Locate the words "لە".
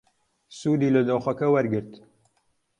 0.95-1.01